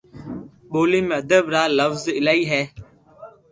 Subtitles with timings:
[0.71, 2.63] ٻولي ۾ ادب را لفظ ايلائي ھي